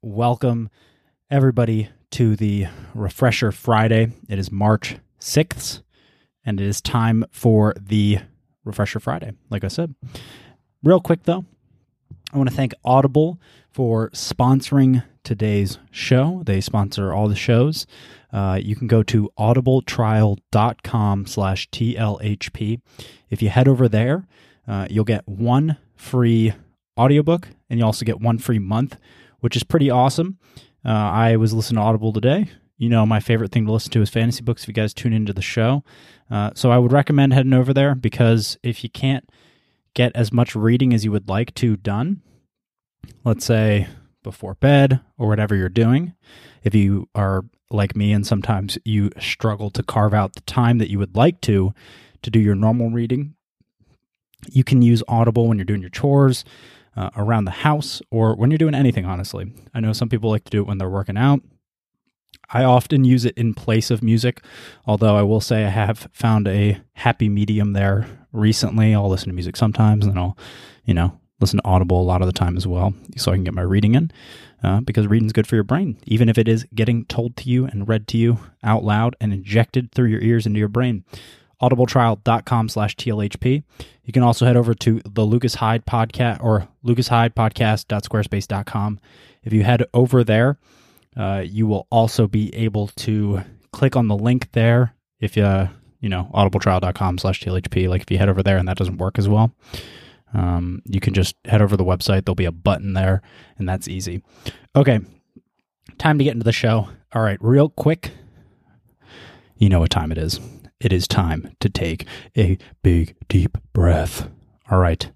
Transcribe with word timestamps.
welcome 0.00 0.70
everybody 1.28 1.88
to 2.12 2.36
the 2.36 2.68
Refresher 2.94 3.50
Friday. 3.50 4.12
It 4.28 4.38
is 4.38 4.52
March 4.52 4.98
6th, 5.20 5.82
and 6.44 6.60
it 6.60 6.64
is 6.64 6.80
time 6.80 7.24
for 7.32 7.74
the 7.80 8.20
Refresher 8.62 9.00
Friday, 9.00 9.32
like 9.50 9.64
I 9.64 9.68
said. 9.68 9.96
Real 10.84 11.00
quick, 11.00 11.24
though, 11.24 11.44
I 12.32 12.36
want 12.38 12.48
to 12.48 12.54
thank 12.54 12.74
Audible 12.84 13.40
for 13.72 14.08
sponsoring 14.10 15.02
today's 15.24 15.80
show. 15.90 16.44
They 16.46 16.60
sponsor 16.60 17.12
all 17.12 17.26
the 17.26 17.34
shows. 17.34 17.88
Uh, 18.32 18.60
you 18.62 18.76
can 18.76 18.86
go 18.86 19.02
to 19.02 19.32
audibletrial.com 19.36 21.26
slash 21.26 21.68
TLHP. 21.70 22.80
If 23.30 23.42
you 23.42 23.48
head 23.48 23.66
over 23.66 23.88
there, 23.88 24.28
uh, 24.68 24.86
you'll 24.88 25.02
get 25.02 25.26
one 25.26 25.76
free 25.96 26.52
audiobook 26.98 27.48
and 27.70 27.78
you 27.78 27.84
also 27.86 28.04
get 28.04 28.20
one 28.20 28.38
free 28.38 28.58
month, 28.58 28.96
which 29.40 29.56
is 29.56 29.62
pretty 29.62 29.90
awesome. 29.90 30.38
Uh, 30.84 30.90
I 30.90 31.36
was 31.36 31.52
listening 31.52 31.76
to 31.76 31.82
Audible 31.82 32.12
today. 32.12 32.50
You 32.76 32.88
know, 32.88 33.04
my 33.04 33.20
favorite 33.20 33.50
thing 33.50 33.66
to 33.66 33.72
listen 33.72 33.90
to 33.92 34.02
is 34.02 34.10
fantasy 34.10 34.42
books 34.42 34.62
if 34.62 34.68
you 34.68 34.74
guys 34.74 34.94
tune 34.94 35.12
into 35.12 35.32
the 35.32 35.42
show. 35.42 35.82
Uh, 36.30 36.50
so 36.54 36.70
I 36.70 36.78
would 36.78 36.92
recommend 36.92 37.32
heading 37.32 37.52
over 37.52 37.74
there 37.74 37.94
because 37.94 38.56
if 38.62 38.84
you 38.84 38.90
can't 38.90 39.28
get 39.94 40.12
as 40.14 40.32
much 40.32 40.54
reading 40.54 40.94
as 40.94 41.04
you 41.04 41.10
would 41.10 41.28
like 41.28 41.54
to 41.54 41.76
done, 41.76 42.22
let's 43.24 43.44
say 43.44 43.88
before 44.22 44.54
bed 44.54 45.00
or 45.16 45.28
whatever 45.28 45.56
you're 45.56 45.68
doing, 45.68 46.14
if 46.62 46.74
you 46.74 47.08
are 47.14 47.44
like 47.70 47.96
me 47.96 48.12
and 48.12 48.26
sometimes 48.26 48.78
you 48.84 49.10
struggle 49.18 49.70
to 49.70 49.82
carve 49.82 50.14
out 50.14 50.34
the 50.34 50.40
time 50.42 50.78
that 50.78 50.90
you 50.90 50.98
would 50.98 51.16
like 51.16 51.40
to 51.42 51.72
to 52.22 52.30
do 52.30 52.38
your 52.38 52.54
normal 52.54 52.90
reading, 52.90 53.34
you 54.50 54.64
can 54.64 54.82
use 54.82 55.02
Audible 55.08 55.48
when 55.48 55.58
you're 55.58 55.64
doing 55.64 55.80
your 55.80 55.90
chores, 55.90 56.44
uh, 56.98 57.10
around 57.16 57.44
the 57.44 57.52
house, 57.52 58.02
or 58.10 58.34
when 58.34 58.50
you're 58.50 58.58
doing 58.58 58.74
anything, 58.74 59.06
honestly. 59.06 59.52
I 59.72 59.78
know 59.78 59.92
some 59.92 60.08
people 60.08 60.30
like 60.30 60.42
to 60.44 60.50
do 60.50 60.60
it 60.60 60.66
when 60.66 60.78
they're 60.78 60.90
working 60.90 61.16
out. 61.16 61.40
I 62.50 62.64
often 62.64 63.04
use 63.04 63.24
it 63.24 63.38
in 63.38 63.54
place 63.54 63.92
of 63.92 64.02
music, 64.02 64.42
although 64.84 65.16
I 65.16 65.22
will 65.22 65.40
say 65.40 65.64
I 65.64 65.68
have 65.68 66.08
found 66.12 66.48
a 66.48 66.80
happy 66.94 67.28
medium 67.28 67.72
there 67.72 68.08
recently. 68.32 68.94
I'll 68.94 69.08
listen 69.08 69.28
to 69.28 69.34
music 69.34 69.56
sometimes 69.56 70.06
and 70.06 70.18
I'll, 70.18 70.36
you 70.84 70.94
know, 70.94 71.16
listen 71.40 71.58
to 71.58 71.64
Audible 71.64 72.00
a 72.00 72.02
lot 72.02 72.20
of 72.20 72.26
the 72.26 72.32
time 72.32 72.56
as 72.56 72.66
well, 72.66 72.92
so 73.16 73.30
I 73.30 73.36
can 73.36 73.44
get 73.44 73.54
my 73.54 73.62
reading 73.62 73.94
in. 73.94 74.10
Uh, 74.60 74.80
because 74.80 75.06
reading's 75.06 75.32
good 75.32 75.46
for 75.46 75.54
your 75.54 75.62
brain, 75.62 75.98
even 76.04 76.28
if 76.28 76.36
it 76.36 76.48
is 76.48 76.66
getting 76.74 77.04
told 77.04 77.36
to 77.36 77.48
you 77.48 77.64
and 77.66 77.86
read 77.86 78.08
to 78.08 78.18
you 78.18 78.40
out 78.64 78.82
loud 78.82 79.14
and 79.20 79.32
injected 79.32 79.92
through 79.92 80.08
your 80.08 80.20
ears 80.20 80.46
into 80.46 80.58
your 80.58 80.66
brain. 80.66 81.04
Audibletrial.com 81.62 82.68
slash 82.68 82.96
TLHP. 82.96 83.62
You 84.04 84.12
can 84.12 84.22
also 84.22 84.46
head 84.46 84.56
over 84.56 84.74
to 84.74 85.00
the 85.04 85.24
Lucas 85.24 85.56
Heyde 85.56 85.84
podcast 85.84 86.42
or 86.42 86.68
Lucas 86.82 87.08
Heyde 87.08 87.34
podcast.squarespace.com. 87.34 89.00
If 89.42 89.52
you 89.52 89.64
head 89.64 89.84
over 89.92 90.24
there, 90.24 90.58
uh, 91.16 91.42
you 91.44 91.66
will 91.66 91.86
also 91.90 92.26
be 92.26 92.54
able 92.54 92.88
to 92.88 93.42
click 93.72 93.96
on 93.96 94.08
the 94.08 94.16
link 94.16 94.52
there 94.52 94.94
if 95.20 95.36
you, 95.36 95.68
you 96.00 96.08
know, 96.08 96.30
audibletrial.com 96.32 97.18
slash 97.18 97.42
TLHP. 97.42 97.88
Like 97.88 98.02
if 98.02 98.10
you 98.10 98.18
head 98.18 98.28
over 98.28 98.42
there 98.42 98.56
and 98.56 98.68
that 98.68 98.76
doesn't 98.76 98.98
work 98.98 99.18
as 99.18 99.28
well, 99.28 99.52
um, 100.34 100.82
you 100.84 101.00
can 101.00 101.14
just 101.14 101.36
head 101.44 101.62
over 101.62 101.76
the 101.76 101.84
website. 101.84 102.24
There'll 102.24 102.34
be 102.34 102.44
a 102.44 102.52
button 102.52 102.92
there, 102.92 103.22
and 103.58 103.68
that's 103.68 103.88
easy. 103.88 104.22
Okay, 104.76 105.00
time 105.96 106.18
to 106.18 106.24
get 106.24 106.32
into 106.32 106.44
the 106.44 106.52
show. 106.52 106.88
All 107.12 107.22
right, 107.22 107.38
real 107.40 107.70
quick. 107.70 108.12
You 109.56 109.68
know 109.68 109.80
what 109.80 109.90
time 109.90 110.12
it 110.12 110.18
is. 110.18 110.38
It 110.80 110.92
is 110.92 111.08
time 111.08 111.54
to 111.60 111.68
take 111.68 112.06
a 112.36 112.58
big, 112.82 113.16
deep 113.28 113.58
breath. 113.72 114.28
All 114.70 114.78
right. 114.78 115.10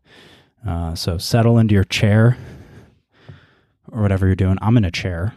Uh, 0.67 0.95
so 0.95 1.19
settle 1.19 1.59
into 1.59 1.75
your 1.75 1.85
chair 1.85 2.37
or 3.91 4.03
whatever 4.03 4.27
you're 4.27 4.35
doing. 4.35 4.59
I'm 4.61 4.77
in 4.77 4.85
a 4.85 4.91
chair. 4.91 5.35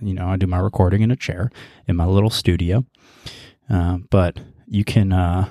You 0.00 0.14
know, 0.14 0.28
I 0.28 0.36
do 0.36 0.46
my 0.46 0.58
recording 0.58 1.02
in 1.02 1.10
a 1.10 1.16
chair 1.16 1.50
in 1.86 1.96
my 1.96 2.06
little 2.06 2.30
studio. 2.30 2.86
Uh, 3.68 3.98
but 4.10 4.38
you 4.66 4.84
can 4.84 5.12
uh, 5.12 5.48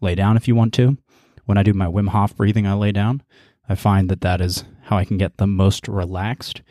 lay 0.00 0.14
down 0.14 0.36
if 0.36 0.48
you 0.48 0.54
want 0.54 0.72
to 0.74 0.96
when 1.44 1.58
I 1.58 1.62
do 1.62 1.74
my 1.74 1.86
Wim 1.86 2.08
Hof 2.08 2.36
breathing, 2.36 2.66
I 2.66 2.74
lay 2.74 2.92
down. 2.92 3.22
I 3.68 3.74
find 3.74 4.08
that 4.08 4.20
that 4.22 4.40
is 4.40 4.64
how 4.84 4.96
I 4.96 5.04
can 5.04 5.18
get 5.18 5.36
the 5.36 5.46
most 5.46 5.88
relaxed. 5.88 6.62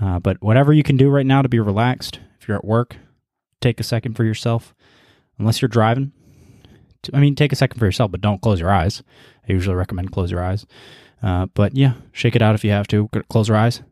Uh, 0.00 0.18
but 0.18 0.42
whatever 0.42 0.72
you 0.72 0.82
can 0.82 0.96
do 0.96 1.10
right 1.10 1.26
now 1.26 1.42
to 1.42 1.48
be 1.48 1.60
relaxed, 1.60 2.20
if 2.38 2.48
you're 2.48 2.56
at 2.56 2.64
work, 2.64 2.96
take 3.60 3.80
a 3.80 3.84
second 3.84 4.14
for 4.14 4.24
yourself. 4.24 4.74
Unless 5.38 5.62
you're 5.62 5.68
driving, 5.68 6.12
I 7.14 7.20
mean, 7.20 7.34
take 7.34 7.52
a 7.52 7.56
second 7.56 7.78
for 7.78 7.86
yourself, 7.86 8.10
but 8.10 8.20
don't 8.20 8.42
close 8.42 8.60
your 8.60 8.70
eyes. 8.70 9.02
I 9.48 9.52
usually 9.52 9.76
recommend 9.76 10.12
close 10.12 10.30
your 10.30 10.42
eyes. 10.42 10.66
Uh, 11.22 11.46
but 11.54 11.76
yeah, 11.76 11.94
shake 12.12 12.36
it 12.36 12.42
out 12.42 12.54
if 12.54 12.64
you 12.64 12.70
have 12.70 12.86
to. 12.88 13.08
Close 13.28 13.48
your 13.48 13.56
eyes, 13.56 13.82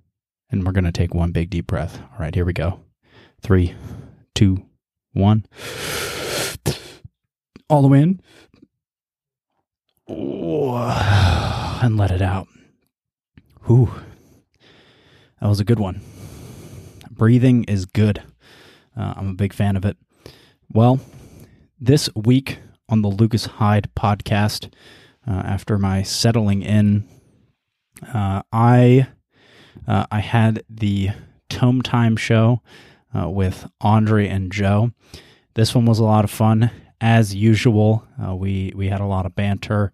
and 0.50 0.64
we're 0.64 0.72
going 0.72 0.84
to 0.84 0.92
take 0.92 1.14
one 1.14 1.32
big 1.32 1.50
deep 1.50 1.66
breath. 1.66 2.00
All 2.12 2.19
right, 2.19 2.34
here 2.34 2.44
we 2.44 2.52
go. 2.52 2.80
Three, 3.41 3.74
two, 4.34 4.64
one. 5.12 5.46
All 7.69 7.82
the 7.82 7.88
way 7.88 8.02
in. 8.02 8.20
and 11.82 11.96
let 11.96 12.10
it 12.10 12.22
out. 12.22 12.48
Whew. 13.66 13.92
That 15.40 15.48
was 15.48 15.60
a 15.60 15.64
good 15.64 15.78
one. 15.78 16.00
Breathing 17.10 17.64
is 17.64 17.84
good. 17.84 18.22
Uh, 18.96 19.14
I'm 19.16 19.28
a 19.28 19.34
big 19.34 19.52
fan 19.52 19.76
of 19.76 19.84
it. 19.84 19.96
Well, 20.72 21.00
this 21.78 22.08
week 22.14 22.58
on 22.88 23.03
the 23.03 23.09
Lucas 23.09 23.47
Heyde 23.47 23.88
podcast, 23.94 24.72
uh, 25.26 25.32
after 25.44 25.78
my 25.78 26.03
settling 26.03 26.62
in, 26.62 27.06
uh, 28.15 28.43
I 28.53 29.09
uh, 29.87 30.06
I 30.10 30.21
had 30.21 30.62
the 30.69 31.10
Tome 31.49 31.82
Time 31.82 32.16
show 32.16 32.62
uh, 33.16 33.28
with 33.28 33.66
Andre 33.81 34.28
and 34.28 34.50
Joe. 34.50 34.93
This 35.54 35.75
one 35.75 35.87
was 35.87 35.99
a 35.99 36.04
lot 36.04 36.25
of 36.25 36.31
fun 36.31 36.71
as 37.00 37.34
usual. 37.34 38.06
Uh, 38.22 38.34
we 38.34 38.72
we 38.75 38.88
had 38.88 39.00
a 39.00 39.06
lot 39.06 39.26
of 39.26 39.34
banter 39.34 39.93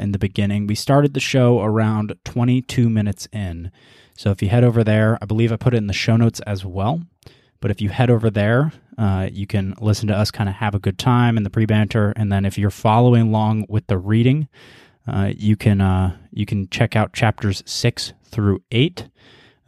in 0.00 0.10
the 0.10 0.18
beginning. 0.18 0.66
We 0.66 0.74
started 0.74 1.14
the 1.14 1.20
show 1.20 1.60
around 1.60 2.12
22 2.24 2.90
minutes 2.90 3.28
in. 3.32 3.70
So 4.16 4.32
if 4.32 4.42
you 4.42 4.48
head 4.48 4.64
over 4.64 4.82
there, 4.82 5.16
I 5.22 5.26
believe 5.26 5.52
I 5.52 5.56
put 5.56 5.72
it 5.72 5.76
in 5.76 5.86
the 5.86 5.92
show 5.92 6.16
notes 6.16 6.40
as 6.40 6.64
well. 6.64 7.02
But 7.60 7.70
if 7.70 7.80
you 7.80 7.88
head 7.88 8.10
over 8.10 8.30
there, 8.30 8.72
uh, 8.96 9.28
you 9.32 9.46
can 9.46 9.74
listen 9.80 10.08
to 10.08 10.16
us 10.16 10.30
kind 10.30 10.48
of 10.48 10.56
have 10.56 10.74
a 10.74 10.78
good 10.78 10.98
time 10.98 11.36
in 11.36 11.42
the 11.42 11.50
pre 11.50 11.66
banter, 11.66 12.12
and 12.16 12.32
then 12.32 12.44
if 12.44 12.58
you're 12.58 12.70
following 12.70 13.22
along 13.22 13.66
with 13.68 13.86
the 13.86 13.98
reading, 13.98 14.48
uh, 15.06 15.32
you 15.36 15.56
can 15.56 15.80
uh, 15.80 16.16
you 16.30 16.46
can 16.46 16.68
check 16.68 16.96
out 16.96 17.12
chapters 17.12 17.62
six 17.66 18.12
through 18.24 18.62
eight. 18.70 19.08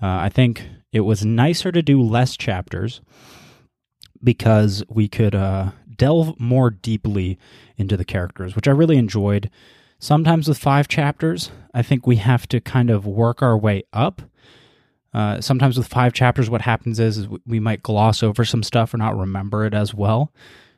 Uh, 0.02 0.06
I 0.06 0.28
think 0.28 0.66
it 0.92 1.00
was 1.00 1.24
nicer 1.24 1.70
to 1.72 1.82
do 1.82 2.00
less 2.00 2.36
chapters 2.36 3.00
because 4.22 4.82
we 4.88 5.08
could 5.08 5.34
uh, 5.34 5.70
delve 5.96 6.38
more 6.38 6.70
deeply 6.70 7.38
into 7.76 7.96
the 7.96 8.04
characters, 8.04 8.54
which 8.56 8.68
I 8.68 8.72
really 8.72 8.96
enjoyed. 8.96 9.50
Sometimes 9.98 10.48
with 10.48 10.58
five 10.58 10.88
chapters, 10.88 11.50
I 11.74 11.82
think 11.82 12.06
we 12.06 12.16
have 12.16 12.46
to 12.48 12.60
kind 12.60 12.90
of 12.90 13.06
work 13.06 13.42
our 13.42 13.56
way 13.56 13.82
up. 13.92 14.22
Uh, 15.12 15.41
sometimes 15.41 15.76
with 15.76 15.88
five 15.88 16.12
chapters, 16.12 16.48
what 16.48 16.62
happens 16.62 17.00
is, 17.00 17.19
is, 17.19 17.28
we 17.47 17.59
might 17.59 17.82
gloss 17.82 18.22
over 18.22 18.44
some 18.44 18.62
stuff 18.62 18.94
or 18.94 18.98
not 18.98 19.16
remember 19.16 19.65
it 19.65 19.75
as 19.75 19.93
well 19.93 20.32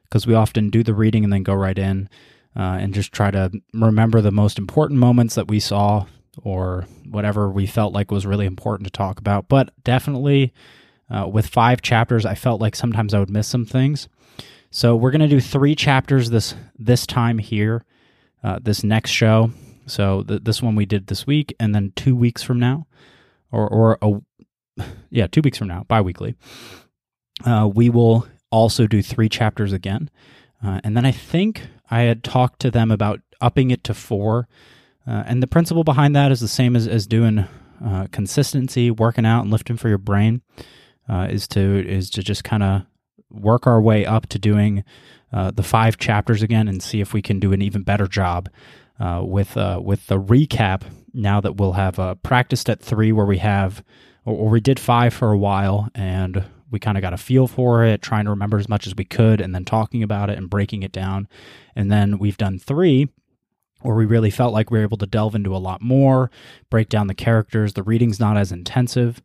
because 0.04 0.26
we 0.26 0.34
often 0.34 0.70
do 0.70 0.82
the 0.82 0.94
reading 0.94 1.24
and 1.24 1.32
then 1.32 1.42
go 1.42 1.54
right 1.54 1.78
in 1.78 2.08
uh, 2.56 2.78
and 2.80 2.94
just 2.94 3.12
try 3.12 3.30
to 3.30 3.50
remember 3.74 4.20
the 4.20 4.30
most 4.30 4.58
important 4.58 4.98
moments 4.98 5.34
that 5.34 5.48
we 5.48 5.60
saw 5.60 6.06
or 6.42 6.86
whatever 7.08 7.50
we 7.50 7.66
felt 7.66 7.92
like 7.92 8.10
was 8.10 8.26
really 8.26 8.46
important 8.46 8.86
to 8.86 8.90
talk 8.90 9.18
about. 9.18 9.48
But 9.48 9.72
definitely 9.84 10.52
uh, 11.10 11.28
with 11.28 11.46
five 11.46 11.82
chapters, 11.82 12.24
I 12.24 12.34
felt 12.34 12.60
like 12.60 12.74
sometimes 12.74 13.12
I 13.14 13.18
would 13.18 13.30
miss 13.30 13.48
some 13.48 13.66
things. 13.66 14.08
So 14.70 14.96
we're 14.96 15.10
gonna 15.10 15.28
do 15.28 15.40
three 15.40 15.74
chapters 15.74 16.30
this 16.30 16.54
this 16.78 17.06
time 17.06 17.38
here, 17.38 17.84
uh, 18.42 18.58
this 18.62 18.82
next 18.82 19.10
show. 19.10 19.50
So 19.86 20.22
th- 20.22 20.44
this 20.44 20.62
one 20.62 20.74
we 20.74 20.86
did 20.86 21.08
this 21.08 21.26
week, 21.26 21.54
and 21.60 21.74
then 21.74 21.92
two 21.94 22.16
weeks 22.16 22.42
from 22.42 22.58
now, 22.58 22.86
or 23.50 23.68
or 23.68 23.98
a 24.00 24.20
yeah, 25.10 25.26
two 25.26 25.42
weeks 25.42 25.58
from 25.58 25.68
now, 25.68 25.84
biweekly, 25.88 26.34
uh, 27.44 27.68
we 27.72 27.88
will 27.90 28.26
also 28.50 28.86
do 28.86 29.02
three 29.02 29.28
chapters 29.28 29.72
again. 29.72 30.10
Uh, 30.64 30.80
and 30.84 30.96
then 30.96 31.04
I 31.04 31.12
think 31.12 31.66
I 31.90 32.02
had 32.02 32.22
talked 32.22 32.60
to 32.60 32.70
them 32.70 32.90
about 32.90 33.20
upping 33.40 33.70
it 33.70 33.82
to 33.84 33.94
four. 33.94 34.48
Uh, 35.06 35.24
and 35.26 35.42
the 35.42 35.48
principle 35.48 35.84
behind 35.84 36.14
that 36.14 36.30
is 36.30 36.40
the 36.40 36.48
same 36.48 36.76
as, 36.76 36.86
as 36.86 37.06
doing 37.06 37.46
uh, 37.84 38.06
consistency, 38.12 38.90
working 38.90 39.26
out, 39.26 39.42
and 39.42 39.50
lifting 39.50 39.76
for 39.76 39.88
your 39.88 39.98
brain. 39.98 40.42
Uh, 41.08 41.26
is 41.28 41.48
to 41.48 41.60
is 41.60 42.08
to 42.10 42.22
just 42.22 42.44
kind 42.44 42.62
of 42.62 42.82
work 43.28 43.66
our 43.66 43.80
way 43.80 44.06
up 44.06 44.28
to 44.28 44.38
doing 44.38 44.84
uh, 45.32 45.50
the 45.50 45.62
five 45.62 45.98
chapters 45.98 46.42
again 46.42 46.68
and 46.68 46.82
see 46.82 47.00
if 47.00 47.12
we 47.12 47.22
can 47.22 47.40
do 47.40 47.52
an 47.52 47.62
even 47.62 47.82
better 47.82 48.06
job 48.06 48.48
uh, 49.00 49.22
with 49.24 49.56
uh, 49.56 49.80
with 49.82 50.06
the 50.06 50.20
recap. 50.20 50.82
Now 51.14 51.40
that 51.40 51.56
we'll 51.56 51.72
have 51.72 51.98
uh, 51.98 52.14
practiced 52.16 52.70
at 52.70 52.80
three, 52.80 53.12
where 53.12 53.26
we 53.26 53.38
have, 53.38 53.82
or, 54.24 54.34
or 54.34 54.50
we 54.50 54.60
did 54.60 54.78
five 54.78 55.14
for 55.14 55.32
a 55.32 55.38
while, 55.38 55.88
and 55.94 56.44
we 56.70 56.78
kind 56.78 56.96
of 56.96 57.02
got 57.02 57.12
a 57.12 57.18
feel 57.18 57.46
for 57.46 57.84
it, 57.84 58.02
trying 58.02 58.24
to 58.24 58.30
remember 58.30 58.58
as 58.58 58.68
much 58.68 58.86
as 58.86 58.96
we 58.96 59.04
could, 59.04 59.40
and 59.40 59.54
then 59.54 59.64
talking 59.64 60.02
about 60.02 60.30
it 60.30 60.38
and 60.38 60.48
breaking 60.48 60.82
it 60.82 60.92
down. 60.92 61.28
And 61.76 61.90
then 61.90 62.18
we've 62.18 62.38
done 62.38 62.58
three, 62.58 63.08
where 63.82 63.94
we 63.94 64.06
really 64.06 64.30
felt 64.30 64.52
like 64.54 64.70
we 64.70 64.78
were 64.78 64.84
able 64.84 64.96
to 64.96 65.06
delve 65.06 65.34
into 65.34 65.54
a 65.54 65.58
lot 65.58 65.82
more, 65.82 66.30
break 66.70 66.88
down 66.88 67.08
the 67.08 67.14
characters. 67.14 67.74
The 67.74 67.82
reading's 67.82 68.18
not 68.18 68.36
as 68.36 68.52
intensive. 68.52 69.22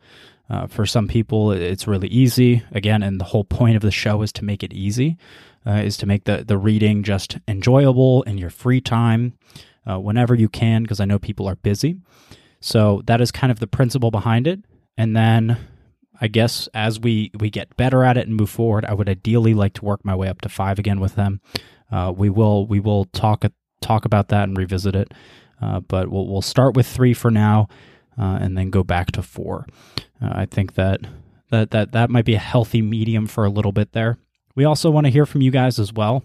Uh, 0.50 0.68
for 0.68 0.86
some 0.86 1.08
people, 1.08 1.52
it's 1.52 1.88
really 1.88 2.08
easy. 2.08 2.64
Again, 2.72 3.04
and 3.04 3.20
the 3.20 3.26
whole 3.26 3.44
point 3.46 3.76
of 3.76 3.82
the 3.82 3.92
show 3.92 4.22
is 4.22 4.32
to 4.34 4.46
make 4.46 4.64
it 4.64 4.74
easy, 4.74 5.18
uh, 5.66 5.82
is 5.84 5.98
to 5.98 6.06
make 6.06 6.26
the, 6.26 6.44
the 6.46 6.58
reading 6.58 7.04
just 7.04 7.38
enjoyable 7.48 8.24
in 8.24 8.38
your 8.38 8.50
free 8.50 8.82
time 8.82 9.38
uh, 9.90 10.00
whenever 10.00 10.36
you 10.36 10.50
can, 10.50 10.84
because 10.84 11.00
I 11.00 11.06
know 11.06 11.20
people 11.20 11.48
are 11.48 11.56
busy. 11.56 11.98
So 12.60 13.04
that 13.06 13.22
is 13.22 13.32
kind 13.32 13.52
of 13.52 13.60
the 13.60 13.68
principle 13.68 14.12
behind 14.12 14.48
it. 14.48 14.60
And 14.98 15.16
then 15.16 15.58
I 16.20 16.28
guess 16.28 16.68
as 16.74 17.00
we, 17.00 17.32
we 17.40 17.50
get 17.50 17.76
better 17.78 18.04
at 18.04 18.18
it 18.18 18.28
and 18.28 18.36
move 18.36 18.50
forward, 18.50 18.86
I 18.86 18.94
would 18.94 19.08
ideally 19.08 19.54
like 19.54 19.74
to 19.74 19.86
work 19.86 20.04
my 20.04 20.16
way 20.16 20.28
up 20.28 20.42
to 20.42 20.50
five 20.50 20.80
again 20.80 21.00
with 21.00 21.16
them. 21.16 21.42
Uh, 21.92 22.12
we 22.16 22.30
will 22.30 22.68
we 22.68 22.80
will 22.80 23.06
talk 23.06 23.46
talk 23.82 24.06
about 24.06 24.28
that 24.30 24.44
and 24.44 24.58
revisit 24.58 24.96
it, 24.96 25.14
uh, 25.62 25.80
but 25.80 26.10
we'll 26.10 26.28
we'll 26.28 26.42
start 26.42 26.76
with 26.76 26.86
three 26.86 27.14
for 27.14 27.32
now, 27.32 27.70
uh, 28.18 28.40
and 28.42 28.58
then 28.58 28.70
go 28.70 28.84
back 28.84 29.12
to 29.12 29.22
four. 29.22 29.66
Uh, 30.22 30.32
I 30.34 30.46
think 30.46 30.74
that 30.74 31.02
that 31.50 31.72
that 31.72 31.94
that 31.94 32.10
might 32.10 32.26
be 32.26 32.36
a 32.36 32.40
healthy 32.40 32.82
medium 32.82 33.26
for 33.26 33.46
a 33.46 33.50
little 33.50 33.72
bit 33.72 33.94
there. 33.94 34.18
We 34.54 34.66
also 34.66 34.92
want 34.92 35.06
to 35.06 35.12
hear 35.12 35.26
from 35.26 35.42
you 35.42 35.52
guys 35.52 35.80
as 35.80 35.94
well. 35.94 36.24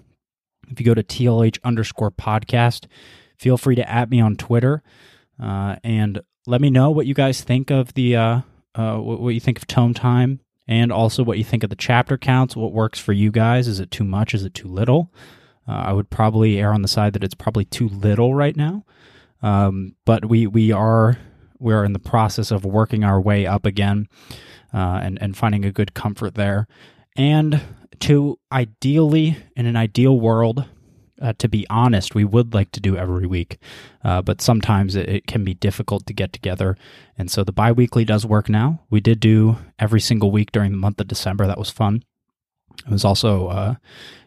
If 0.69 0.81
you 0.81 0.87
go 0.87 0.95
to 0.95 1.03
TLH 1.03 1.59
underscore 1.63 2.11
podcast, 2.11 2.87
feel 3.37 3.57
free 3.57 3.77
to 3.77 3.89
at 3.89 4.11
me 4.11 4.21
on 4.21 4.37
Twitter 4.37 4.83
uh, 5.41 5.77
and 5.85 6.23
let 6.47 6.61
me 6.61 6.71
know 6.71 6.91
what 6.91 7.07
you 7.07 7.15
guys 7.15 7.43
think 7.43 7.71
of 7.71 7.95
the 7.95 8.43
uh, 8.75 8.97
what, 8.97 9.21
what, 9.21 9.35
you 9.35 9.41
think 9.41 9.59
of 9.59 9.67
tome 9.67 9.95
time 9.95 10.41
and 10.67 10.93
also 10.93 11.23
what 11.23 11.39
you 11.39 11.45
think 11.45 11.63
of 11.63 11.71
the 11.71 11.77
chapter 11.77 12.17
counts. 12.17 12.57
What 12.57 12.73
works 12.73 12.99
for 12.99 13.13
you 13.13 13.31
guys? 13.31 13.69
Is 13.69 13.81
it 13.81 13.91
too 13.91 14.05
much? 14.05 14.35
Is 14.35 14.45
it 14.45 14.55
too 14.55 14.69
little? 14.69 15.13
Uh, 15.69 15.73
I 15.73 15.93
would 15.93 16.11
probably 16.11 16.59
err 16.59 16.73
on 16.73 16.83
the 16.83 16.89
side 16.89 17.13
that 17.13 17.25
it's 17.25 17.35
probably 17.35 17.65
too 17.65 17.89
little 17.89 18.35
right 18.35 18.57
now. 18.57 18.85
Um, 19.43 19.97
but 20.05 20.25
we 20.25 20.47
we 20.47 20.73
are 20.73 21.19
we 21.59 21.73
are 21.73 21.85
in 21.85 21.93
the 21.93 21.99
process 21.99 22.51
of 22.51 22.65
working 22.65 23.05
our 23.05 23.21
way 23.21 23.47
up 23.47 23.67
again, 23.67 24.09
uh, 24.73 25.01
and 25.03 25.21
and 25.21 25.37
finding 25.37 25.65
a 25.65 25.73
good 25.73 25.95
comfort 25.95 26.35
there, 26.35 26.67
and 27.17 27.61
to 28.01 28.39
ideally 28.51 29.37
in 29.57 29.67
an 29.67 29.77
ideal 29.77 30.19
world. 30.19 30.65
Uh, 31.23 31.33
to 31.39 31.49
be 31.49 31.65
honest, 31.71 32.15
we 32.17 32.25
would 32.25 32.53
like 32.53 32.73
to 32.73 32.81
do 32.81 32.97
every 32.97 33.27
week, 33.27 33.59
uh, 34.03 34.21
but 34.21 34.41
sometimes 34.41 34.97
it, 34.97 35.09
it, 35.09 35.27
can 35.29 35.45
be 35.45 35.55
difficult 35.55 36.05
to 36.07 36.13
get 36.13 36.33
together. 36.33 36.77
And 37.17 37.31
so 37.31 37.45
the 37.45 37.53
bi 37.53 37.71
weekly 37.71 38.05
does 38.05 38.27
work 38.27 38.49
now. 38.49 38.81
We 38.91 39.01
did 39.01 39.21
do 39.21 39.57
every 39.79 40.01
single 40.01 40.33
week 40.33 40.51
during 40.51 40.73
the 40.73 40.79
month 40.79 41.01
of 41.01 41.07
December. 41.07 41.47
That 41.47 41.59
was 41.59 41.71
fun. 41.71 42.03
It 42.85 42.91
was 42.91 43.05
also 43.05 43.47
uh, 43.49 43.75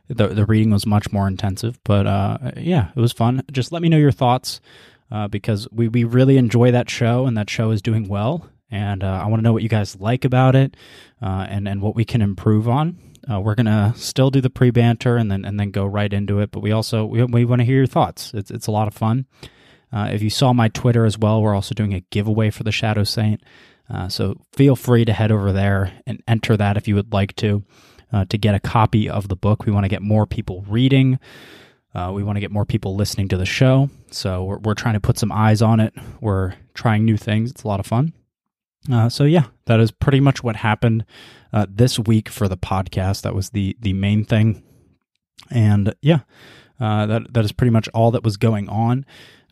the 0.07 0.29
the 0.29 0.45
reading 0.45 0.71
was 0.71 0.85
much 0.85 1.11
more 1.11 1.27
intensive, 1.27 1.79
but 1.83 2.07
uh, 2.07 2.37
yeah, 2.57 2.91
it 2.95 2.99
was 2.99 3.11
fun. 3.11 3.43
Just 3.51 3.71
let 3.71 3.81
me 3.81 3.89
know 3.89 3.97
your 3.97 4.11
thoughts 4.11 4.61
uh, 5.11 5.27
because 5.27 5.67
we 5.71 5.89
we 5.89 6.03
really 6.05 6.37
enjoy 6.37 6.71
that 6.71 6.89
show, 6.89 7.25
and 7.25 7.35
that 7.37 7.49
show 7.49 7.71
is 7.71 7.81
doing 7.81 8.07
well. 8.07 8.49
And 8.71 9.03
uh, 9.03 9.21
I 9.23 9.27
want 9.27 9.39
to 9.39 9.43
know 9.43 9.53
what 9.53 9.63
you 9.63 9.69
guys 9.69 9.99
like 9.99 10.23
about 10.23 10.55
it, 10.55 10.77
and 11.19 11.67
and 11.67 11.81
what 11.81 11.95
we 11.95 12.05
can 12.05 12.21
improve 12.21 12.69
on. 12.69 12.97
Uh, 13.29 13.39
we're 13.39 13.55
gonna 13.55 13.93
still 13.95 14.29
do 14.29 14.41
the 14.41 14.49
pre 14.49 14.69
banter 14.69 15.17
and 15.17 15.31
then 15.31 15.45
and 15.45 15.59
then 15.59 15.71
go 15.71 15.85
right 15.85 16.11
into 16.11 16.39
it, 16.39 16.51
but 16.51 16.61
we 16.61 16.71
also 16.71 17.05
we, 17.05 17.23
we 17.23 17.45
want 17.45 17.59
to 17.59 17.65
hear 17.65 17.77
your 17.77 17.87
thoughts. 17.87 18.31
It's 18.33 18.51
it's 18.51 18.67
a 18.67 18.71
lot 18.71 18.87
of 18.87 18.93
fun. 18.93 19.25
Uh, 19.91 20.09
if 20.11 20.21
you 20.21 20.29
saw 20.29 20.53
my 20.53 20.67
Twitter 20.69 21.05
as 21.05 21.17
well, 21.17 21.41
we're 21.41 21.55
also 21.55 21.73
doing 21.73 21.93
a 21.93 22.01
giveaway 22.11 22.49
for 22.49 22.63
the 22.63 22.71
Shadow 22.71 23.03
Saint. 23.03 23.41
so 24.09 24.35
feel 24.53 24.75
free 24.75 25.05
to 25.05 25.13
head 25.13 25.31
over 25.31 25.53
there 25.53 25.93
and 26.05 26.21
enter 26.27 26.57
that 26.57 26.75
if 26.75 26.87
you 26.87 26.95
would 26.95 27.13
like 27.13 27.35
to 27.37 27.63
uh, 28.11 28.25
to 28.25 28.37
get 28.37 28.55
a 28.55 28.59
copy 28.59 29.09
of 29.09 29.27
the 29.27 29.35
book. 29.35 29.65
We 29.65 29.71
want 29.71 29.83
to 29.83 29.89
get 29.89 30.01
more 30.01 30.25
people 30.25 30.63
reading. 30.67 31.19
Uh, 31.93 32.11
we 32.13 32.23
want 32.23 32.35
to 32.35 32.41
get 32.41 32.51
more 32.51 32.65
people 32.65 32.95
listening 32.95 33.29
to 33.29 33.37
the 33.37 33.45
show. 33.45 33.89
So 34.11 34.43
we're, 34.43 34.57
we're 34.59 34.73
trying 34.73 34.95
to 34.95 34.99
put 34.99 35.17
some 35.17 35.31
eyes 35.31 35.61
on 35.61 35.79
it. 35.79 35.93
We're 36.19 36.53
trying 36.73 37.05
new 37.05 37.17
things. 37.17 37.51
It's 37.51 37.63
a 37.63 37.67
lot 37.67 37.79
of 37.79 37.85
fun. 37.85 38.13
Uh, 38.91 39.09
so 39.09 39.23
yeah, 39.23 39.45
that 39.65 39.79
is 39.79 39.91
pretty 39.91 40.19
much 40.19 40.43
what 40.43 40.57
happened 40.57 41.05
uh, 41.51 41.65
this 41.69 41.97
week 41.97 42.29
for 42.29 42.47
the 42.47 42.57
podcast. 42.57 43.21
That 43.23 43.35
was 43.35 43.49
the 43.51 43.75
the 43.79 43.93
main 43.93 44.23
thing, 44.23 44.63
and 45.49 45.95
yeah, 46.01 46.19
uh, 46.79 47.05
that 47.05 47.33
that 47.33 47.45
is 47.45 47.51
pretty 47.51 47.71
much 47.71 47.87
all 47.89 48.11
that 48.11 48.23
was 48.23 48.37
going 48.37 48.69
on 48.69 49.05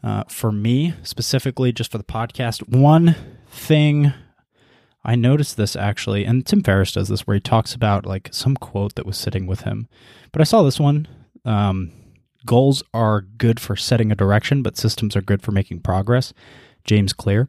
uh, 0.04 0.24
for 0.28 0.52
me 0.52 0.94
specifically, 1.04 1.72
just 1.72 1.92
for 1.92 1.98
the 1.98 2.04
podcast. 2.04 2.68
One 2.68 3.16
thing 3.50 4.14
I 5.04 5.16
noticed 5.16 5.58
this 5.58 5.76
actually, 5.76 6.26
and 6.26 6.46
Tim 6.46 6.62
Ferriss 6.62 6.94
does 6.94 7.08
this 7.08 7.26
where 7.28 7.36
he 7.36 7.42
talks 7.42 7.74
about 7.74 8.06
like 8.06 8.30
some 8.32 8.56
quote 8.56 8.96
that 8.96 9.06
was 9.06 9.18
sitting 9.18 9.48
with 9.48 9.62
him. 9.62 9.88
But 10.32 10.42
I 10.42 10.46
saw 10.46 10.64
this 10.64 10.80
one. 10.80 11.08
Um, 11.44 11.92
goals 12.46 12.84
are 12.94 13.22
good 13.22 13.60
for 13.60 13.76
setting 13.76 14.12
a 14.12 14.16
direction, 14.16 14.64
but 14.64 14.78
systems 14.78 15.16
are 15.16 15.22
good 15.22 15.42
for 15.42 15.52
making 15.52 15.82
progress. 15.82 16.34
James 16.84 17.14
Clear. 17.14 17.48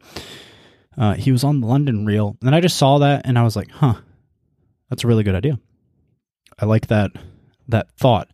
Uh, 0.97 1.15
he 1.15 1.33
was 1.33 1.45
on 1.45 1.61
the 1.61 1.67
London 1.67 2.07
Real, 2.07 2.37
and 2.43 2.55
I 2.55 2.61
just 2.61 2.77
saw 2.77 2.99
that, 2.99 3.23
and 3.25 3.39
I 3.39 3.43
was 3.43 3.57
like, 3.57 3.71
"Huh, 3.71 3.97
that's 4.89 5.05
a 5.05 5.07
really 5.07 5.25
good 5.25 5.35
idea." 5.35 5.59
I 6.59 6.67
like 6.67 6.87
that 6.89 7.11
that 7.69 7.91
thought, 7.97 8.31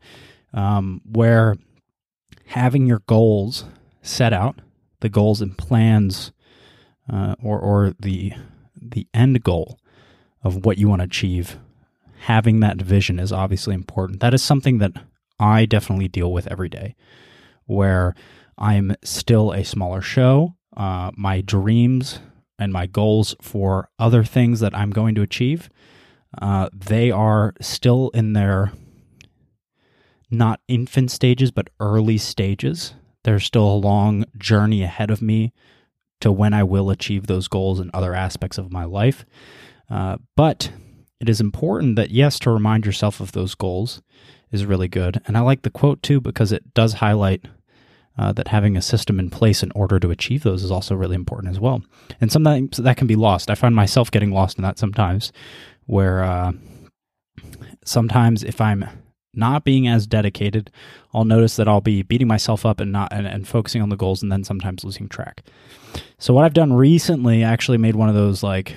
um, 0.53 1.01
where 1.05 1.57
having 2.47 2.87
your 2.87 3.03
goals 3.07 3.65
set 4.03 4.33
out, 4.33 4.61
the 5.01 5.09
goals 5.09 5.41
and 5.41 5.57
plans, 5.57 6.33
uh, 7.11 7.35
or 7.43 7.59
or 7.59 7.95
the 7.99 8.33
the 8.81 9.07
end 9.15 9.43
goal 9.43 9.79
of 10.43 10.65
what 10.65 10.79
you 10.79 10.89
want 10.89 11.01
to 11.01 11.07
achieve, 11.07 11.59
having 12.21 12.61
that 12.61 12.81
vision 12.81 13.19
is 13.19 13.33
obviously 13.33 13.75
important. 13.75 14.21
That 14.21 14.35
is 14.35 14.43
something 14.43 14.79
that 14.79 14.93
I 15.39 15.65
definitely 15.65 16.09
deal 16.09 16.33
with 16.33 16.47
every 16.49 16.69
day, 16.69 16.95
where 17.67 18.15
I'm 18.59 18.95
still 19.03 19.53
a 19.53 19.65
smaller 19.65 20.03
show. 20.03 20.55
Uh, 20.77 21.11
my 21.17 21.41
dreams 21.41 22.21
and 22.61 22.73
my 22.73 22.87
goals 22.87 23.35
for 23.41 23.89
other 23.99 24.23
things 24.23 24.61
that 24.61 24.77
I'm 24.77 24.91
going 24.91 25.15
to 25.17 25.23
achieve, 25.23 25.69
uh, 26.41 26.69
they 26.73 27.11
are 27.11 27.55
still 27.61 28.11
in 28.15 28.35
their 28.35 28.73
not 30.31 30.61
infant 30.69 31.11
stages, 31.11 31.51
but 31.51 31.71
early 31.81 32.19
stages. 32.19 32.95
There's 33.25 33.45
still 33.45 33.67
a 33.67 33.75
long 33.75 34.25
journey 34.39 34.83
ahead 34.83 35.11
of 35.11 35.21
me 35.21 35.53
to 36.21 36.31
when 36.31 36.55
I 36.55 36.63
will 36.63 36.91
achieve 36.91 37.27
those 37.27 37.49
goals 37.49 37.81
in 37.81 37.91
other 37.93 38.15
aspects 38.15 38.59
of 38.59 38.71
my 38.71 38.85
life. 38.85 39.25
Uh, 39.91 40.19
but 40.37 40.71
it 41.19 41.29
is 41.29 41.41
important 41.41 41.97
that, 41.97 42.11
yes, 42.11 42.39
to 42.41 42.51
remind 42.51 42.87
yourself 42.87 43.21
of 43.21 43.33
those 43.33 43.55
goals 43.55 44.03
is 44.53 44.65
really 44.65 44.89
good. 44.89 45.21
And 45.27 45.37
I 45.37 45.41
like 45.41 45.63
the 45.63 45.71
quote 45.71 46.03
too 46.03 46.21
because 46.21 46.53
it 46.53 46.75
does 46.75 46.95
highlight 46.95 47.45
uh, 48.21 48.33
that 48.33 48.49
having 48.49 48.77
a 48.77 48.83
system 48.83 49.19
in 49.19 49.31
place 49.31 49.63
in 49.63 49.73
order 49.75 49.99
to 49.99 50.11
achieve 50.11 50.43
those 50.43 50.63
is 50.63 50.71
also 50.71 50.95
really 50.95 51.15
important 51.15 51.51
as 51.51 51.59
well. 51.59 51.83
And 52.21 52.31
sometimes 52.31 52.77
that 52.77 52.99
can 52.99 53.07
be 53.07 53.17
lost. 53.17 53.51
I 53.51 53.55
find 53.55 53.75
myself 53.75 54.11
getting 54.11 54.31
lost 54.31 54.59
in 54.59 54.63
that 54.63 54.79
sometimes, 54.79 55.33
where 55.87 56.23
uh, 56.23 56.53
sometimes 57.83 58.45
if 58.45 58.61
I'm 58.61 58.85
not 59.33 59.65
being 59.65 59.89
as 59.89 60.07
dedicated, 60.07 60.71
I'll 61.15 61.25
notice 61.25 61.57
that 61.57 61.67
I'll 61.67 61.81
be 61.81 62.03
beating 62.03 62.29
myself 62.29 62.67
up 62.67 62.79
and 62.79 62.93
not 62.93 63.11
and, 63.11 63.27
and, 63.27 63.49
focusing 63.49 63.81
on 63.81 63.89
the 63.89 63.97
goals 63.97 64.23
and 64.23 64.31
then 64.31 64.45
sometimes 64.45 64.85
losing 64.85 65.09
track. 65.09 65.43
So 66.19 66.35
what 66.35 66.45
I've 66.45 66.53
done 66.53 66.75
recently, 66.75 67.43
I 67.43 67.51
actually 67.51 67.79
made 67.79 67.97
one 67.97 68.11
of 68.11 68.15
those 68.15 68.43
like 68.43 68.77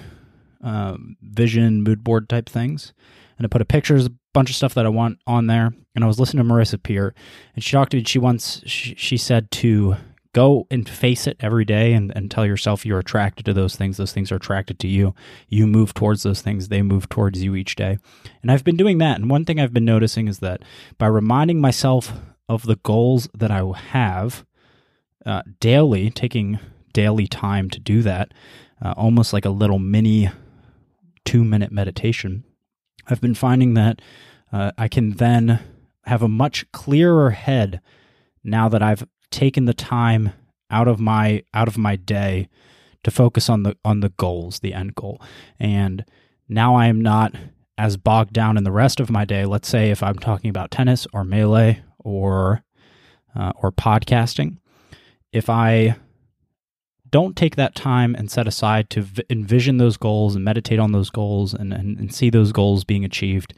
um, 0.61 1.17
vision 1.21 1.83
mood 1.83 2.01
board 2.01 2.29
type 2.29 2.47
things, 2.47 2.93
and 3.37 3.45
I 3.45 3.49
put 3.49 3.61
a 3.61 3.65
pictures, 3.65 4.07
bunch 4.33 4.49
of 4.49 4.55
stuff 4.55 4.73
that 4.73 4.85
I 4.85 4.89
want 4.89 5.19
on 5.27 5.47
there. 5.47 5.73
And 5.95 6.03
I 6.03 6.07
was 6.07 6.19
listening 6.19 6.47
to 6.47 6.53
Marissa 6.53 6.81
Peer, 6.81 7.13
and 7.55 7.63
she 7.63 7.71
talked 7.71 7.91
to 7.91 7.97
me. 7.97 8.03
She 8.03 8.19
once 8.19 8.61
she, 8.65 8.95
she 8.95 9.15
said 9.17 9.51
to 9.51 9.95
go 10.33 10.65
and 10.71 10.89
face 10.89 11.27
it 11.27 11.37
every 11.39 11.63
day 11.63 11.93
and, 11.93 12.11
and 12.15 12.29
tell 12.29 12.45
yourself 12.45 12.85
you're 12.85 12.99
attracted 12.99 13.45
to 13.45 13.53
those 13.53 13.75
things. 13.75 13.97
Those 13.97 14.11
things 14.11 14.31
are 14.31 14.37
attracted 14.37 14.79
to 14.79 14.87
you. 14.87 15.13
You 15.47 15.67
move 15.67 15.93
towards 15.93 16.23
those 16.23 16.41
things, 16.41 16.67
they 16.67 16.81
move 16.81 17.07
towards 17.07 17.43
you 17.43 17.55
each 17.55 17.75
day. 17.75 17.97
And 18.41 18.51
I've 18.51 18.63
been 18.63 18.77
doing 18.77 18.97
that. 18.97 19.19
And 19.19 19.29
one 19.29 19.45
thing 19.45 19.59
I've 19.59 19.73
been 19.73 19.85
noticing 19.85 20.27
is 20.27 20.39
that 20.39 20.63
by 20.97 21.05
reminding 21.05 21.61
myself 21.61 22.13
of 22.49 22.65
the 22.65 22.77
goals 22.77 23.29
that 23.35 23.51
I 23.51 23.63
have 23.91 24.45
uh, 25.25 25.43
daily, 25.59 26.09
taking 26.09 26.59
daily 26.93 27.27
time 27.27 27.69
to 27.69 27.79
do 27.79 28.01
that, 28.01 28.33
uh, 28.83 28.93
almost 28.97 29.33
like 29.33 29.45
a 29.45 29.49
little 29.49 29.79
mini 29.79 30.29
two 31.25 31.43
minute 31.43 31.71
meditation, 31.71 32.43
I've 33.07 33.21
been 33.21 33.35
finding 33.35 33.73
that 33.73 34.01
uh, 34.51 34.71
I 34.77 34.87
can 34.87 35.11
then 35.11 35.59
have 36.05 36.21
a 36.21 36.27
much 36.27 36.69
clearer 36.71 37.31
head 37.31 37.81
now 38.43 38.69
that 38.69 38.81
I've 38.81 39.07
taken 39.31 39.65
the 39.65 39.73
time 39.73 40.33
out 40.69 40.87
of 40.87 40.99
my 40.99 41.43
out 41.53 41.67
of 41.67 41.77
my 41.77 41.95
day 41.95 42.49
to 43.03 43.11
focus 43.11 43.49
on 43.49 43.63
the 43.63 43.75
on 43.83 43.99
the 43.99 44.09
goals, 44.09 44.59
the 44.59 44.73
end 44.73 44.95
goal. 44.95 45.21
And 45.59 46.05
now 46.47 46.75
I 46.75 46.87
am 46.87 47.01
not 47.01 47.33
as 47.77 47.97
bogged 47.97 48.33
down 48.33 48.57
in 48.57 48.63
the 48.63 48.71
rest 48.71 48.99
of 48.99 49.09
my 49.09 49.25
day. 49.25 49.45
Let's 49.45 49.67
say 49.67 49.91
if 49.91 50.03
I'm 50.03 50.19
talking 50.19 50.49
about 50.49 50.71
tennis 50.71 51.07
or 51.13 51.23
melee 51.23 51.83
or 51.99 52.63
uh, 53.35 53.51
or 53.55 53.71
podcasting, 53.71 54.57
if 55.31 55.49
I 55.49 55.95
don't 57.13 57.37
take 57.37 57.55
that 57.55 57.75
time 57.75 58.15
and 58.15 58.29
set 58.29 58.47
aside 58.47 58.89
to 58.89 59.03
v- 59.03 59.23
envision 59.29 59.77
those 59.77 59.97
goals 59.97 60.35
and 60.35 60.43
meditate 60.43 60.79
on 60.79 60.93
those 60.93 61.11
goals 61.11 61.53
and, 61.53 61.71
and, 61.71 61.99
and 61.99 62.13
see 62.13 62.31
those 62.31 62.51
goals 62.51 62.83
being 62.83 63.05
achieved, 63.05 63.53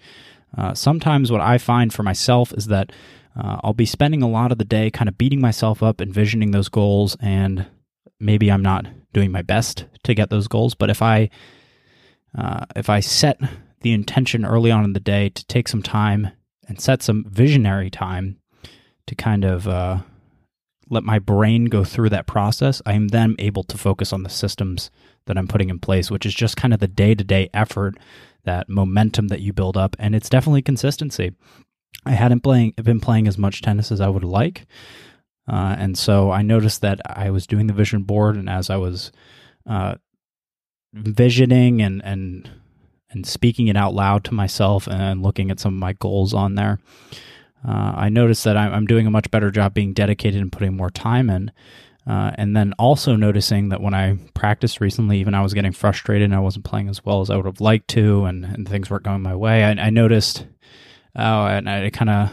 uh, 0.58 0.74
sometimes 0.74 1.32
what 1.32 1.40
I 1.40 1.58
find 1.58 1.94
for 1.94 2.04
myself 2.04 2.52
is 2.54 2.66
that 2.66 2.92
uh, 3.34 3.62
I'll 3.64 3.74
be 3.74 3.86
spending 3.86 4.22
a 4.22 4.30
lot 4.30 4.52
of 4.52 4.58
the 4.58 4.66
day 4.66 4.92
kind 4.92 5.08
of 5.08 5.18
beating 5.18 5.40
myself 5.40 5.82
up, 5.82 6.02
envisioning 6.02 6.52
those 6.52 6.68
goals, 6.68 7.16
and 7.22 7.66
maybe 8.20 8.52
I'm 8.52 8.62
not 8.62 8.88
doing 9.14 9.32
my 9.32 9.42
best 9.42 9.86
to 10.04 10.14
get 10.14 10.30
those 10.30 10.50
goals. 10.50 10.76
But 10.76 10.90
if 10.90 11.02
I 11.02 11.30
uh, 12.38 12.66
if 12.76 12.90
I 12.90 13.00
set 13.00 13.40
the 13.82 13.94
intention 13.94 14.44
early 14.44 14.70
on 14.70 14.84
in 14.84 14.92
the 14.92 15.00
day 15.00 15.30
to 15.30 15.46
take 15.46 15.70
some 15.70 15.82
time 15.82 16.32
and 16.68 16.82
set 16.82 17.02
some 17.02 17.24
visionary 17.30 17.90
time 17.90 18.38
to 19.08 19.16
kind 19.16 19.46
of 19.46 19.66
uh, 19.66 20.00
let 20.90 21.04
my 21.04 21.20
brain 21.20 21.66
go 21.66 21.84
through 21.84 22.10
that 22.10 22.28
process, 22.28 22.82
I 22.86 22.94
am 22.94 23.10
then 23.10 23.36
able 23.40 23.64
to 23.64 23.78
focus 23.78 24.14
on 24.14 24.24
the 24.24 24.30
systems 24.30 24.92
that 25.26 25.38
I'm 25.38 25.48
putting 25.48 25.70
in 25.70 25.80
place, 25.80 26.12
which 26.12 26.26
is 26.26 26.34
just 26.34 26.58
kind 26.58 26.74
of 26.74 26.80
the 26.80 26.88
day 26.88 27.16
to 27.16 27.24
day 27.24 27.50
effort, 27.54 27.96
that 28.44 28.70
momentum 28.70 29.30
that 29.30 29.42
you 29.42 29.54
build 29.54 29.78
up. 29.78 29.96
And 29.98 30.16
it's 30.16 30.30
definitely 30.30 30.62
consistency. 30.62 31.34
I 32.06 32.12
hadn't 32.12 32.42
playing, 32.42 32.74
been 32.84 33.00
playing 33.00 33.28
as 33.28 33.38
much 33.38 33.62
tennis 33.62 33.92
as 33.92 34.02
I 34.02 34.08
would 34.08 34.24
like. 34.24 34.68
Uh, 35.48 35.76
and 35.78 35.98
so 35.98 36.32
I 36.32 36.42
noticed 36.42 36.82
that 36.82 37.02
I 37.06 37.30
was 37.30 37.48
doing 37.48 37.68
the 37.68 37.74
vision 37.74 38.04
board, 38.04 38.36
and 38.36 38.50
as 38.50 38.70
I 38.70 38.78
was 38.78 39.12
uh, 39.68 39.96
visioning 40.94 41.82
and, 41.82 42.04
and 42.04 42.50
and 43.12 43.26
speaking 43.26 43.68
it 43.68 43.78
out 43.78 43.94
loud 43.94 44.24
to 44.26 44.34
myself 44.34 44.88
and 44.88 45.22
looking 45.22 45.50
at 45.50 45.60
some 45.60 45.74
of 45.74 45.80
my 45.80 45.94
goals 45.94 46.34
on 46.34 46.56
there, 46.56 46.80
uh, 47.68 47.94
I 47.96 48.10
noticed 48.10 48.44
that 48.44 48.58
I'm, 48.58 48.74
I'm, 48.74 48.86
doing 48.86 49.08
a 49.08 49.12
much 49.12 49.32
better 49.32 49.50
job 49.50 49.74
being 49.74 49.94
dedicated 49.94 50.42
and 50.42 50.52
putting 50.52 50.76
more 50.76 50.90
time 50.92 51.30
in. 51.30 51.52
Uh, 52.08 52.32
and 52.36 52.56
then 52.56 52.74
also 52.78 53.16
noticing 53.16 53.70
that 53.70 53.82
when 53.82 53.96
I 53.96 54.20
practiced 54.36 54.80
recently, 54.80 55.20
even 55.20 55.34
I 55.34 55.42
was 55.42 55.56
getting 55.56 55.72
frustrated 55.72 56.26
and 56.26 56.36
I 56.36 56.40
wasn't 56.40 56.66
playing 56.66 56.88
as 56.90 57.04
well 57.04 57.22
as 57.22 57.32
I 57.32 57.36
would 57.36 57.48
have 57.48 57.62
liked 57.62 57.88
to, 57.90 58.26
and, 58.26 58.46
and 58.46 58.70
things 58.70 58.92
weren't 58.92 59.04
going 59.04 59.24
my 59.24 59.36
way. 59.36 59.64
I, 59.64 59.72
I 59.72 59.90
noticed, 59.90 60.46
oh, 61.16 61.46
and 61.46 61.68
I, 61.68 61.80
it 61.80 61.92
kind 61.92 62.12
of 62.12 62.32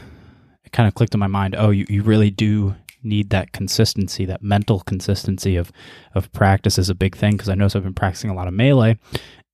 it 0.64 0.72
kind 0.72 0.86
of 0.86 0.94
clicked 0.94 1.14
in 1.14 1.20
my 1.20 1.26
mind. 1.26 1.56
Oh, 1.56 1.70
you, 1.70 1.86
you 1.88 2.02
really 2.02 2.30
do 2.30 2.74
need 3.02 3.30
that 3.30 3.52
consistency, 3.52 4.26
that 4.26 4.42
mental 4.42 4.80
consistency 4.80 5.56
of 5.56 5.72
of 6.14 6.30
practice 6.32 6.78
is 6.78 6.90
a 6.90 6.94
big 6.94 7.16
thing 7.16 7.32
because 7.32 7.48
I 7.48 7.54
notice 7.54 7.74
I've 7.74 7.82
been 7.82 7.94
practicing 7.94 8.28
a 8.28 8.34
lot 8.34 8.48
of 8.48 8.54
melee, 8.54 8.98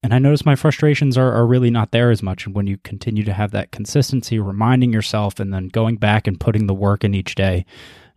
and 0.03 0.15
I 0.15 0.19
notice 0.19 0.47
my 0.47 0.55
frustrations 0.55 1.19
are, 1.19 1.33
are 1.33 1.47
really 1.47 1.71
not 1.71 1.91
there 1.91 2.11
as 2.11 2.23
much. 2.23 2.47
And 2.47 2.55
when 2.55 2.67
you 2.67 2.79
continue 2.79 3.25
to 3.25 3.33
have 3.33 3.51
that 3.51 3.73
consistency, 3.73 4.39
reminding 4.39 4.93
yourself, 4.93 5.41
and 5.41 5.53
then 5.53 5.69
going 5.69 5.97
back 5.97 6.27
and 6.27 6.39
putting 6.39 6.67
the 6.67 6.75
work 6.75 7.03
in 7.03 7.15
each 7.15 7.35
day, 7.35 7.65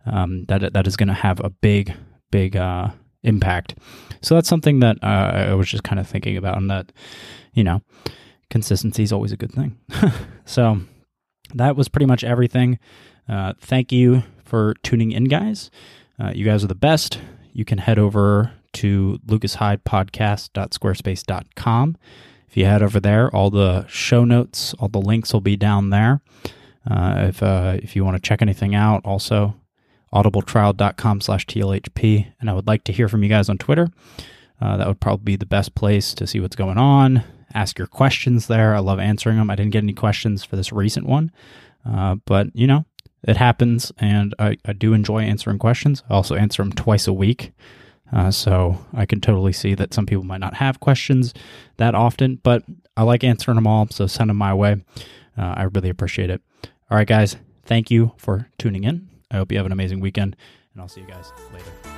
um, 0.06 0.44
that 0.46 0.72
that 0.72 0.86
is 0.86 0.96
going 0.96 1.08
to 1.08 1.14
have 1.14 1.40
a 1.40 1.50
big, 1.50 1.92
big 2.30 2.56
uh, 2.56 2.88
impact. 3.24 3.76
So 4.20 4.34
that's 4.34 4.48
something 4.48 4.80
that 4.80 4.98
uh, 5.02 5.50
I 5.50 5.54
was 5.54 5.68
just 5.68 5.84
kind 5.84 5.98
of 5.98 6.06
thinking 6.06 6.36
about, 6.36 6.56
and 6.56 6.70
that 6.70 6.92
you 7.52 7.64
know, 7.64 7.82
consistency 8.50 9.02
is 9.02 9.12
always 9.12 9.32
a 9.32 9.36
good 9.36 9.52
thing. 9.52 9.78
so 10.44 10.80
that 11.54 11.76
was 11.76 11.88
pretty 11.88 12.06
much 12.06 12.24
everything. 12.24 12.78
Uh, 13.28 13.54
thank 13.60 13.92
you 13.92 14.22
for 14.44 14.74
tuning 14.82 15.12
in, 15.12 15.24
guys. 15.24 15.70
Uh, 16.18 16.32
you 16.34 16.44
guys 16.44 16.62
are 16.62 16.68
the 16.68 16.74
best. 16.74 17.20
You 17.52 17.64
can 17.64 17.78
head 17.78 17.98
over 17.98 18.52
to 18.74 19.18
lucasheydepodcast.squarespace.com. 19.26 21.96
If 22.48 22.56
you 22.56 22.66
head 22.66 22.82
over 22.82 23.00
there, 23.00 23.34
all 23.34 23.50
the 23.50 23.86
show 23.86 24.24
notes, 24.24 24.74
all 24.78 24.88
the 24.88 25.00
links 25.00 25.32
will 25.32 25.40
be 25.40 25.56
down 25.56 25.90
there. 25.90 26.20
Uh, 26.88 27.26
if 27.28 27.42
uh, 27.42 27.78
if 27.82 27.96
you 27.96 28.04
want 28.04 28.16
to 28.16 28.20
check 28.20 28.42
anything 28.42 28.74
out, 28.74 29.00
also 29.04 29.54
audibletrial.com 30.12 31.20
slash 31.20 31.46
TLHP. 31.46 32.32
And 32.40 32.50
I 32.50 32.52
would 32.52 32.66
like 32.66 32.84
to 32.84 32.92
hear 32.92 33.08
from 33.08 33.22
you 33.22 33.28
guys 33.28 33.48
on 33.48 33.58
Twitter. 33.58 33.88
Uh, 34.60 34.76
that 34.76 34.86
would 34.86 35.00
probably 35.00 35.24
be 35.24 35.36
the 35.36 35.46
best 35.46 35.74
place 35.74 36.14
to 36.14 36.26
see 36.26 36.40
what's 36.40 36.56
going 36.56 36.78
on. 36.78 37.24
Ask 37.54 37.78
your 37.78 37.86
questions 37.86 38.46
there. 38.46 38.74
I 38.74 38.80
love 38.80 38.98
answering 38.98 39.36
them. 39.36 39.50
I 39.50 39.56
didn't 39.56 39.72
get 39.72 39.82
any 39.82 39.92
questions 39.92 40.44
for 40.44 40.56
this 40.56 40.72
recent 40.72 41.06
one, 41.06 41.32
uh, 41.88 42.16
but 42.26 42.48
you 42.54 42.66
know, 42.66 42.84
it 43.22 43.36
happens, 43.36 43.92
and 43.98 44.34
I, 44.38 44.56
I, 44.64 44.72
do 44.72 44.94
enjoy 44.94 45.22
answering 45.22 45.58
questions. 45.58 46.02
I 46.10 46.14
also 46.14 46.34
answer 46.34 46.62
them 46.62 46.72
twice 46.72 47.06
a 47.06 47.12
week. 47.12 47.52
Uh, 48.12 48.30
so 48.30 48.78
I 48.92 49.06
can 49.06 49.20
totally 49.20 49.52
see 49.52 49.74
that 49.74 49.94
some 49.94 50.06
people 50.06 50.24
might 50.24 50.40
not 50.40 50.54
have 50.54 50.80
questions 50.80 51.32
that 51.78 51.94
often, 51.94 52.40
but 52.42 52.62
I 52.96 53.04
like 53.04 53.24
answering 53.24 53.54
them 53.54 53.66
all. 53.66 53.88
So 53.88 54.06
send 54.06 54.30
them 54.30 54.36
my 54.36 54.52
way. 54.52 54.84
Uh, 55.36 55.54
I 55.56 55.62
really 55.64 55.88
appreciate 55.88 56.30
it. 56.30 56.42
All 56.90 56.96
right, 56.98 57.06
guys. 57.06 57.36
Thank 57.64 57.90
you 57.90 58.12
for 58.18 58.48
tuning 58.58 58.84
in. 58.84 59.08
I 59.30 59.36
hope 59.36 59.50
you 59.50 59.56
have 59.58 59.66
an 59.66 59.72
amazing 59.72 60.00
weekend, 60.00 60.36
and 60.72 60.82
I'll 60.82 60.88
see 60.88 61.00
you 61.00 61.06
guys 61.06 61.32
later. 61.52 61.91